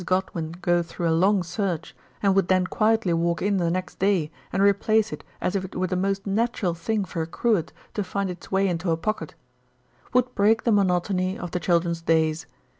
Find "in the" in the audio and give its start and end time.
3.39-3.69